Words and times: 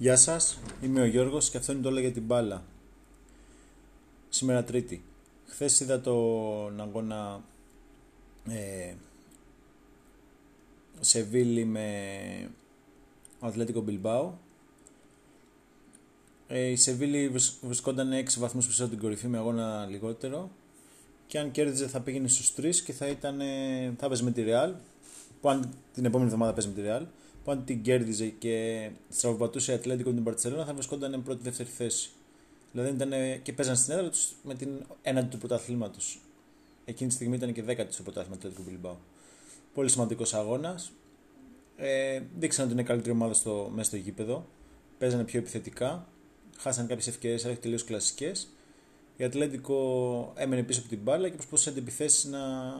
Γεια 0.00 0.16
σας, 0.16 0.58
είμαι 0.82 1.00
ο 1.00 1.04
Γιώργος 1.04 1.50
και 1.50 1.56
αυτό 1.56 1.72
είναι 1.72 1.82
το 1.82 1.88
όλα 1.88 2.00
για 2.00 2.12
την 2.12 2.22
μπάλα. 2.22 2.64
Σήμερα 4.28 4.64
Τρίτη. 4.64 5.02
Χθες 5.46 5.80
είδα 5.80 6.00
τον 6.00 6.80
αγώνα 6.80 7.44
ε, 8.48 8.94
Σεβίλη 11.00 11.64
με 11.64 11.86
Αθλέτικο 13.40 13.80
Μπιλμπάου. 13.80 14.38
Ε, 16.48 16.66
η 16.66 16.76
Σεβίλη 16.76 17.28
βρισκόταν 17.62 18.10
6 18.12 18.24
βαθμούς 18.38 18.66
πίσω 18.66 18.82
από 18.82 18.92
την 18.92 19.00
κορυφή 19.00 19.26
με 19.26 19.38
αγώνα 19.38 19.86
λιγότερο 19.86 20.50
και 21.26 21.38
αν 21.38 21.50
κέρδιζε 21.50 21.88
θα 21.88 22.00
πήγαινε 22.00 22.28
στους 22.28 22.54
3 22.56 22.74
και 22.74 22.92
θα, 22.92 23.06
ήταν, 23.06 23.40
θα 23.98 24.06
παίζει 24.08 24.22
με 24.22 24.30
τη 24.30 24.44
Real 24.46 24.72
που 25.40 25.48
αν 25.48 25.70
την 25.94 26.04
επόμενη 26.04 26.30
εβδομάδα 26.30 26.52
παίζει 26.52 26.68
με 26.68 26.74
τη 26.74 26.88
Real 26.88 27.06
που 27.48 27.54
αν 27.54 27.64
την 27.64 27.82
κέρδιζε 27.82 28.26
και 28.26 28.90
στραβοπατούσε 29.08 29.72
η 29.72 29.74
Ατλέντικο 29.74 30.08
με 30.08 30.14
την 30.14 30.24
Παρσελόνα 30.24 30.64
θα 30.64 30.74
βρισκόταν 30.74 31.22
πρώτη-δεύτερη 31.22 31.68
θέση. 31.68 32.10
Δηλαδή 32.72 32.94
ήταν 32.94 33.42
και 33.42 33.52
παίζαν 33.52 33.76
στην 33.76 33.92
έδρα 33.92 34.10
τους 34.10 34.32
με 34.42 34.54
την 34.54 34.86
έναντι 35.02 35.28
του 35.28 35.38
πρωταθλήματος. 35.38 36.20
Εκείνη 36.84 37.08
τη 37.08 37.14
στιγμή 37.14 37.36
ήταν 37.36 37.52
και 37.52 37.62
δέκατη 37.62 37.92
στο 37.92 38.02
πρωτάθλημα 38.02 38.36
του 38.36 38.48
Ατλέντικου 38.48 38.70
Μπιλμπάου. 38.70 38.98
Πολύ 39.74 39.88
σημαντικός 39.88 40.34
αγώνας. 40.34 40.92
Ε, 41.76 42.20
δείξαν 42.38 42.64
ότι 42.64 42.72
είναι 42.72 42.82
καλύτερη 42.82 43.12
ομάδα 43.12 43.34
στο, 43.34 43.70
μέσα 43.74 43.88
στο 43.88 43.96
γήπεδο. 43.96 44.46
Παίζανε 44.98 45.24
πιο 45.24 45.38
επιθετικά. 45.38 46.08
Χάσαν 46.56 46.86
κάποιες 46.86 47.06
ευκαιρίες, 47.06 47.44
αλλά 47.44 47.54
τελείως 47.54 47.84
κλασικές. 47.84 48.48
Η 49.16 49.24
Ατλέντικο 49.24 50.32
έμενε 50.36 50.62
πίσω 50.62 50.80
από 50.80 50.88
την 50.88 50.98
μπάλα 51.02 51.28
και 51.28 51.34
προσπαθούσε 51.34 51.70
αντιπιθέσεις 51.70 52.24
να, 52.24 52.74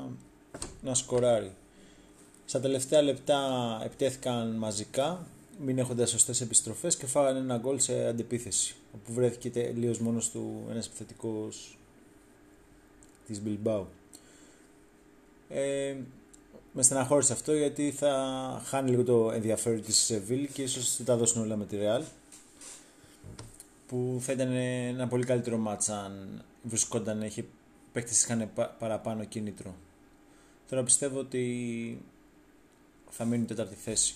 να 0.83 0.95
σκοράρει. 0.95 1.53
Στα 2.49 2.61
τελευταία 2.61 3.03
λεπτά 3.03 3.41
επιτέθηκαν 3.85 4.51
μαζικά, 4.51 5.27
μην 5.59 5.79
έχοντας 5.79 6.11
σωστές 6.11 6.41
επιστροφές 6.41 6.97
και 6.97 7.07
φάγανε 7.07 7.39
ένα 7.39 7.57
γκολ 7.57 7.79
σε 7.79 8.07
αντεπίθεση. 8.07 8.75
Όπου 8.95 9.13
βρέθηκε 9.13 9.51
τελείως 9.51 9.99
μόνος 9.99 10.31
του 10.31 10.67
ένας 10.71 10.87
επιθετικός 10.87 11.79
της 13.27 13.43
Μπιλμπάου. 13.43 13.87
Ε, 15.49 15.97
με 16.73 16.83
στεναχώρησε 16.83 17.33
αυτό 17.33 17.55
γιατί 17.55 17.91
θα 17.91 18.13
χάνει 18.65 18.91
λίγο 18.91 19.05
το 19.05 19.31
ενδιαφέρον 19.31 19.83
της 19.83 19.97
Σεβίλ 19.97 20.49
και 20.53 20.63
ίσως 20.63 20.97
δεν 20.97 21.07
τα 21.07 21.17
δώσουν 21.17 21.43
όλα 21.43 21.57
με 21.57 21.65
τη 21.65 21.77
Ρεάλ. 21.77 22.03
Που 23.89 24.19
θα 24.21 24.33
ήταν 24.33 24.53
ένα 24.53 25.09
πολύ 25.09 25.25
καλύτερο 25.25 25.57
μάτσα 25.57 26.05
αν 26.05 26.45
βρισκόταν, 26.63 27.23
είχε 27.23 27.45
παίκτες 27.93 28.23
είχαν 28.23 28.51
παραπάνω 28.79 29.25
κίνητρο. 29.25 29.75
Τώρα 30.69 30.83
πιστεύω 30.83 31.19
ότι 31.19 32.03
θα 33.11 33.25
μείνουν 33.25 33.47
τέταρτη 33.47 33.75
θέση. 33.75 34.15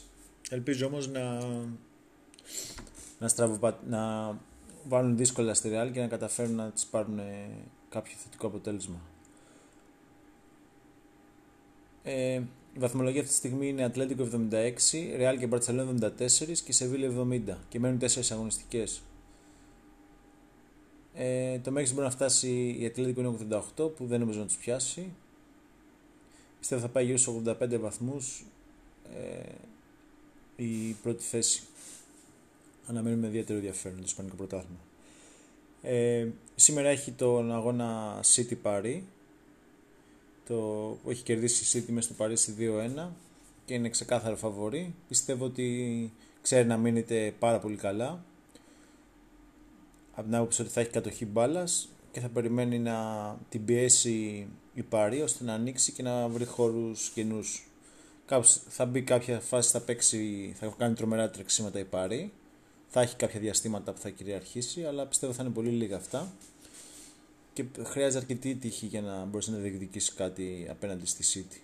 Ελπίζω 0.51 0.87
όμως 0.87 1.09
να, 1.09 1.39
να, 3.19 3.29
στραβοπα... 3.29 3.81
να 3.89 4.37
βάλουν 4.89 5.17
δύσκολα 5.17 5.55
στη 5.55 5.71
Real 5.73 5.91
και 5.93 6.01
να 6.01 6.07
καταφέρουν 6.07 6.55
να 6.55 6.71
τις 6.71 6.87
πάρουν 6.87 7.21
κάποιο 7.89 8.13
θετικό 8.23 8.47
αποτέλεσμα. 8.47 9.01
Ε, 12.03 12.43
η 12.75 12.79
βαθμολογία 12.79 13.21
αυτή 13.21 13.33
τη 13.33 13.39
στιγμή 13.39 13.69
είναι 13.69 13.85
Ατλέντικο 13.85 14.29
76, 14.33 14.73
Real 15.19 15.37
και 15.39 15.49
Barcelona 15.51 15.95
74 16.01 16.59
και 16.65 16.73
Σεβίλη 16.73 17.41
70 17.49 17.57
και 17.69 17.79
μένουν 17.79 17.99
4 18.01 18.07
αγωνιστικές. 18.31 19.03
Ε, 21.15 21.59
το 21.59 21.71
μέγιστο 21.71 21.95
μπορεί 21.95 22.07
να 22.07 22.13
φτάσει 22.13 22.77
η 22.79 22.87
Ατλέντικο 22.87 23.21
είναι 23.21 23.63
88 23.77 23.95
που 23.97 24.07
δεν 24.07 24.21
νομίζω 24.21 24.39
να 24.39 24.47
τους 24.47 24.57
πιάσει. 24.57 25.13
Πιστεύω 26.59 26.81
θα 26.81 26.89
πάει 26.89 27.05
γύρω 27.05 27.17
στους 27.17 27.35
85 27.47 27.79
βαθμούς 27.81 28.45
ε, 29.15 29.53
η 30.57 30.97
πρώτη 31.03 31.23
θέση. 31.23 31.63
Αναμένουμε 32.87 33.21
με 33.21 33.27
ιδιαίτερο 33.27 33.59
ενδιαφέρον 33.59 33.97
το 33.97 34.05
Ισπανικό 34.07 34.37
Πρωτάθλημα. 34.37 34.81
Ε, 35.83 36.29
σήμερα 36.55 36.89
έχει 36.89 37.13
τον 37.13 37.53
αγώνα 37.53 38.21
City 38.35 38.57
Paris 38.63 39.01
το, 40.47 40.55
που 41.03 41.11
έχει 41.11 41.23
κερδίσει 41.23 41.79
η 41.79 41.83
City 41.83 41.93
μέσα 41.93 42.07
στο 42.09 42.15
Παρίσι 42.15 42.55
2-1 42.59 43.09
και 43.65 43.75
είναι 43.75 43.89
ξεκάθαρο 43.89 44.37
φαβορή. 44.37 44.95
Πιστεύω 45.09 45.45
ότι 45.45 46.13
ξέρει 46.43 46.67
να 46.69 46.77
μείνετε 46.77 47.35
πάρα 47.39 47.59
πολύ 47.59 47.77
καλά. 47.77 48.25
Από 50.13 50.23
την 50.23 50.35
άποψη 50.35 50.63
ότι 50.63 50.71
θα 50.71 50.81
έχει 50.81 50.91
κατοχή 50.91 51.27
μπάλας 51.27 51.89
και 52.13 52.21
θα 52.21 52.29
περιμένει 52.29 52.79
να 52.79 52.97
την 53.49 53.65
πιέσει 53.65 54.47
η 54.75 54.83
Παρή 54.83 55.21
ώστε 55.21 55.45
να 55.45 55.55
ανοίξει 55.55 55.93
και 55.93 56.03
να 56.03 56.29
βρει 56.29 56.45
χώρους 56.45 57.11
καινούς 57.15 57.67
θα 58.69 58.87
μπει 58.87 59.03
κάποια 59.03 59.41
φάση, 59.41 59.71
θα 59.71 59.81
παίξει, 59.81 60.53
θα 60.59 60.75
κάνει 60.79 60.95
τρομερά 60.95 61.31
τρεξίματα 61.31 61.79
η 61.79 61.85
Πάρη. 61.85 62.33
Θα 62.89 63.01
έχει 63.01 63.17
κάποια 63.17 63.41
διαστήματα 63.41 63.93
που 63.93 64.01
θα 64.01 64.11
κυριαρχήσει, 64.11 64.85
αλλά 64.85 65.07
πιστεύω 65.07 65.33
θα 65.33 65.43
είναι 65.43 65.53
πολύ 65.53 65.69
λίγα 65.69 65.97
αυτά. 65.97 66.33
Και 67.53 67.65
χρειάζεται 67.83 68.19
αρκετή 68.19 68.55
τύχη 68.55 68.87
για 68.87 69.01
να 69.01 69.25
μπορέσει 69.25 69.51
να 69.51 69.59
διεκδικήσεις 69.59 70.15
κάτι 70.15 70.67
απέναντι 70.71 71.07
στη 71.07 71.25
City. 71.35 71.61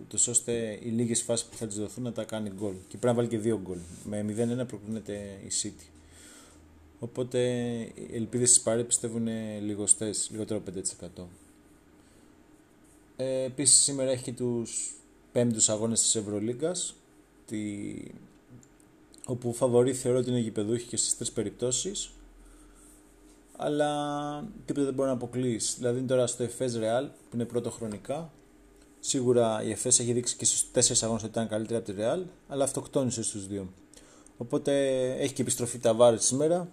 Ούτως 0.00 0.28
ώστε 0.28 0.78
οι 0.82 0.88
λίγες 0.88 1.22
φάσεις 1.22 1.46
που 1.46 1.56
θα 1.56 1.66
της 1.66 1.76
δοθούν 1.76 2.04
να 2.04 2.12
τα 2.12 2.24
κάνει 2.24 2.50
γκολ. 2.50 2.74
Και 2.88 2.96
πρέπει 2.98 3.06
να 3.06 3.14
βάλει 3.14 3.28
και 3.28 3.38
δύο 3.38 3.60
γκολ. 3.62 3.78
Με 4.04 4.24
0-1 4.62 4.66
προκρίνεται 4.66 5.40
η 5.44 5.50
City. 5.62 5.86
Οπότε 6.98 7.38
οι 7.94 8.10
ελπίδες 8.12 8.48
της 8.48 8.60
Πάρη 8.60 8.84
πιστεύω 8.84 9.18
είναι 9.18 9.58
λιγοστές, 9.60 10.28
λιγότερο 10.32 10.62
5%. 11.18 11.28
Ε, 13.16 13.42
Επίσης 13.42 13.82
σήμερα 13.82 14.10
έχει 14.10 14.22
και 14.22 14.32
τους 14.32 14.97
πέμπτους 15.38 15.68
αγώνες 15.68 16.00
της 16.00 16.14
Ευρωλίγκας 16.14 16.94
τη... 17.46 17.58
όπου 19.26 19.52
φαβορεί 19.52 19.94
θεωρώ 19.94 20.18
ότι 20.18 20.30
είναι 20.30 20.38
γηπεδούχοι 20.38 20.86
και 20.86 20.96
στις 20.96 21.16
τρεις 21.16 21.32
περιπτώσεις 21.32 22.10
αλλά 23.56 23.90
τίποτα 24.64 24.84
δεν 24.86 24.94
μπορεί 24.94 25.08
να 25.08 25.14
αποκλείσει. 25.14 25.74
Δηλαδή 25.78 26.00
τώρα 26.00 26.26
στο 26.26 26.42
Εφές 26.42 26.78
Real 26.78 27.08
που 27.30 27.34
είναι 27.34 27.44
πρώτο 27.44 27.70
χρονικά 27.70 28.30
σίγουρα 29.00 29.62
η 29.62 29.70
Εφές 29.70 29.98
έχει 29.98 30.12
δείξει 30.12 30.36
και 30.36 30.44
στους 30.44 30.70
τέσσερις 30.70 31.02
αγώνες 31.02 31.22
ότι 31.22 31.30
ήταν 31.30 31.48
καλύτερη 31.48 31.78
από 31.78 31.92
τη 31.92 31.98
Real 31.98 32.22
αλλά 32.48 32.64
αυτοκτόνησε 32.64 33.22
στους 33.22 33.46
δύο. 33.46 33.72
Οπότε 34.36 34.72
έχει 35.12 35.32
και 35.32 35.42
επιστροφή 35.42 35.78
τα 35.78 35.94
βάρη 35.94 36.18
σήμερα. 36.18 36.68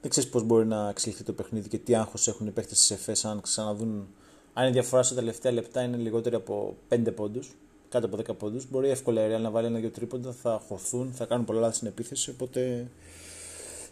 Δεν 0.00 0.10
ξέρεις 0.10 0.28
πώς 0.28 0.42
μπορεί 0.42 0.66
να 0.66 0.88
εξελιχθεί 0.88 1.24
το 1.24 1.32
παιχνίδι 1.32 1.68
και 1.68 1.78
τι 1.78 1.94
άγχος 1.94 2.28
έχουν 2.28 2.46
οι 2.46 2.50
παίχτε 2.50 2.74
της 2.74 2.90
ΕΦΕΣ 2.90 3.24
αν 3.24 3.40
ξαναδούν. 3.40 4.08
Αν 4.52 4.68
η 4.68 4.70
διαφορά 4.70 5.02
στα 5.02 5.14
τελευταία 5.14 5.52
λεπτά 5.52 5.82
είναι 5.82 5.96
λιγότερη 5.96 6.34
από 6.34 6.76
5 6.88 7.14
πόντους, 7.14 7.54
κάτω 8.00 8.14
από 8.14 8.32
10 8.32 8.36
πόντους. 8.38 8.70
Μπορεί 8.70 8.88
εύκολα 8.88 9.26
η 9.26 9.34
Real 9.34 9.40
να 9.40 9.50
βάλει 9.50 9.66
ένα-δύο 9.66 9.90
τρίποντα, 9.90 10.32
θα 10.32 10.62
χωθούν, 10.68 11.12
θα 11.12 11.24
κάνουν 11.24 11.44
πολλά 11.44 11.60
λάθη 11.60 11.74
στην 11.76 11.88
επίθεση. 11.88 12.30
Οπότε 12.30 12.90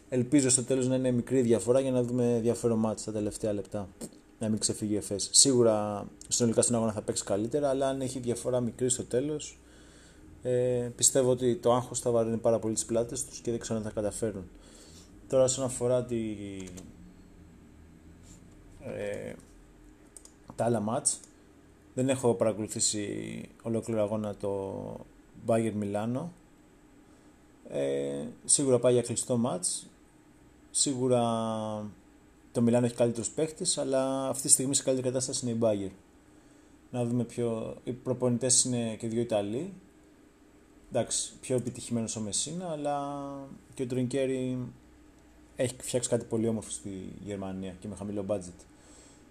ελπίζω 0.08 0.50
στο 0.50 0.62
τέλος 0.62 0.88
να 0.88 0.94
είναι 0.94 1.10
μικρή 1.10 1.40
διαφορά 1.40 1.80
για 1.80 1.90
να 1.90 2.02
δούμε 2.02 2.34
ενδιαφέρον 2.34 2.78
μάτι 2.78 3.00
στα 3.00 3.12
τελευταία 3.12 3.52
λεπτά. 3.52 3.88
Να 4.38 4.48
μην 4.48 4.58
ξεφύγει 4.58 4.92
η 4.92 4.96
ΕΦΕΣ. 4.96 5.28
Σίγουρα 5.32 6.06
συνολικά 6.28 6.62
στην 6.62 6.74
αγώνα 6.74 6.92
θα 6.92 7.02
παίξει 7.02 7.24
καλύτερα, 7.24 7.68
αλλά 7.68 7.88
αν 7.88 8.00
έχει 8.00 8.18
διαφορά 8.18 8.60
μικρή 8.60 8.88
στο 8.90 9.04
τέλος, 9.04 9.58
ε, 10.42 10.90
πιστεύω 10.96 11.30
ότι 11.30 11.56
το 11.56 11.72
άγχος 11.72 12.00
θα 12.00 12.10
βαρύνει 12.10 12.36
πάρα 12.36 12.58
πολύ 12.58 12.74
τις 12.74 12.84
πλάτες 12.84 13.24
τους 13.24 13.38
και 13.38 13.50
δεν 13.50 13.60
ξέρω 13.60 13.78
αν 13.78 13.84
θα 13.84 13.90
καταφέρουν. 13.90 14.44
Τώρα, 15.28 15.44
όσον 15.44 15.64
αφορά 15.64 16.04
τη, 16.04 16.16
ε, 18.80 19.32
τα 20.56 20.64
άλλα 20.64 20.80
μάτς, 20.80 21.20
δεν 21.94 22.08
έχω 22.08 22.34
παρακολουθήσει 22.34 23.40
ολόκληρο 23.62 24.02
αγώνα 24.02 24.34
το 24.34 24.80
Bayern 25.46 25.72
Milano. 25.82 26.28
Ε, 27.68 28.24
σίγουρα 28.44 28.78
πάει 28.78 28.92
για 28.92 29.02
κλειστό 29.02 29.36
μάτς. 29.36 29.86
Σίγουρα 30.70 31.20
το 32.52 32.62
Μιλάνο 32.62 32.86
έχει 32.86 32.94
καλύτερους 32.94 33.30
παίχτες, 33.30 33.78
αλλά 33.78 34.28
αυτή 34.28 34.42
τη 34.42 34.48
στιγμή 34.48 34.74
σε 34.74 34.82
καλύτερη 34.82 35.08
κατάσταση 35.08 35.46
είναι 35.46 35.54
η 35.54 35.58
Bayern. 35.62 35.94
Να 36.90 37.04
δούμε 37.04 37.24
πιο... 37.24 37.76
Οι 37.84 37.92
προπονητές 37.92 38.64
είναι 38.64 38.96
και 38.96 39.08
δύο 39.08 39.20
Ιταλοί. 39.20 39.72
Εντάξει, 40.90 41.32
πιο 41.40 41.56
επιτυχημένος 41.56 42.16
ο 42.16 42.20
Μεσίνα, 42.20 42.70
αλλά 42.70 43.22
και 43.74 43.82
ο 43.82 43.86
Τρινκέρι 43.86 44.58
έχει 45.56 45.74
φτιάξει 45.80 46.08
κάτι 46.08 46.24
πολύ 46.24 46.48
όμορφο 46.48 46.70
στη 46.70 47.12
Γερμανία 47.24 47.74
και 47.80 47.88
με 47.88 47.94
χαμηλό 47.94 48.24
budget. 48.28 48.64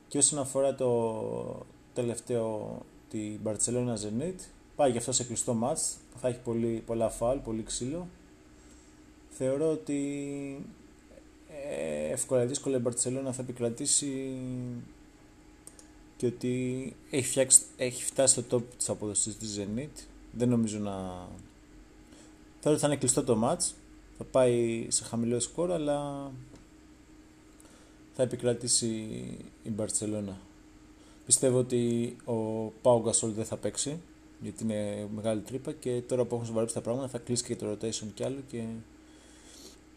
Και 0.08 0.18
όσον 0.18 0.40
αφορά 0.40 0.76
το, 0.76 1.66
τελευταίο 1.94 2.78
τη 3.10 3.38
Barcelona 3.44 3.94
Zenit. 3.94 4.40
Πάει 4.76 4.92
γι' 4.92 4.98
αυτό 4.98 5.12
σε 5.12 5.24
κλειστό 5.24 5.54
μάτς, 5.54 5.98
θα 6.22 6.28
έχει 6.28 6.40
πολύ, 6.40 6.84
πολλά 6.86 7.10
φάλ, 7.10 7.38
πολύ 7.38 7.64
ξύλο. 7.64 8.08
Θεωρώ 9.30 9.72
ότι 9.72 10.00
ε, 11.70 12.12
εύκολα 12.12 12.46
δύσκολα 12.46 12.78
η 12.78 12.82
Barcelona 12.86 13.32
θα 13.32 13.42
επικρατήσει 13.42 14.38
και 16.18 16.26
ότι 16.26 16.96
έχει, 17.10 17.28
φτιάξει, 17.28 17.62
έχει 17.78 18.04
φτάσει 18.04 18.42
στο 18.42 18.58
top 18.58 18.64
της 18.78 18.90
αποδοσής 18.90 19.38
της 19.38 19.60
Zenit. 19.60 20.04
Δεν 20.32 20.50
νομίζω 20.50 20.80
να... 20.80 20.94
Θεωρώ 22.60 22.78
ότι 22.78 22.80
θα 22.80 22.88
είναι 22.88 22.96
κλειστό 22.96 23.24
το 23.24 23.36
μάτς, 23.36 23.76
θα 24.18 24.24
πάει 24.24 24.86
σε 24.90 25.04
χαμηλό 25.04 25.40
σκορ, 25.40 25.72
αλλά 25.72 26.32
θα 28.14 28.24
επικρατήσει 28.24 28.88
η 29.64 29.72
Barcelona. 29.78 30.36
Πιστεύω 31.26 31.58
ότι 31.58 32.16
ο 32.26 32.34
Πάο 32.82 33.02
Γκασόλ 33.02 33.32
δεν 33.32 33.46
θα 33.46 33.58
παίξει 33.58 34.00
γιατί 34.42 34.64
είναι 34.64 35.08
μεγάλη 35.16 35.42
τρύπα 35.42 35.72
και 35.72 36.02
τώρα 36.08 36.26
που 36.26 36.36
έχουν 36.36 36.48
σοβαρέψει 36.48 36.76
τα 36.76 36.82
πράγματα 36.82 37.08
θα 37.08 37.18
κλείσει 37.18 37.44
και 37.44 37.56
το 37.56 37.72
rotation 37.72 38.08
κι 38.14 38.24
άλλο 38.24 38.40
και 38.48 38.64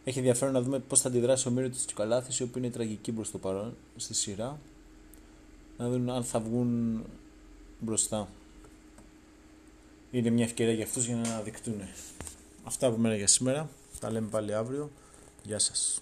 Έχει 0.04 0.18
ενδιαφέρον 0.18 0.54
να 0.54 0.62
δούμε 0.62 0.78
πώς 0.78 1.00
θα 1.00 1.08
αντιδράσει 1.08 1.48
ο 1.48 1.50
Μύρο 1.50 1.68
της 1.68 1.86
Τσικαλάθης, 1.86 2.38
η 2.38 2.42
οποία 2.42 2.62
είναι 2.62 2.70
τραγική 2.70 3.12
προς 3.12 3.30
το 3.30 3.38
παρόν 3.38 3.76
στη 3.96 4.14
σειρά. 4.14 4.58
Να 5.78 5.90
δούμε 5.90 6.12
αν 6.12 6.24
θα 6.24 6.40
βγουν 6.40 7.02
μπροστά. 7.78 8.28
Είναι 10.10 10.30
μια 10.30 10.44
ευκαιρία 10.44 10.72
για 10.72 10.84
αυτούς 10.84 11.06
για 11.06 11.16
να 11.16 11.22
αναδεικτούν. 11.22 11.80
Αυτά 12.64 12.86
από 12.86 12.96
μένα 12.96 13.16
για 13.16 13.26
σήμερα. 13.26 13.68
Τα 14.00 14.10
λέμε 14.10 14.28
πάλι 14.28 14.54
αύριο. 14.54 14.90
Γεια 15.42 15.58
σας. 15.58 16.00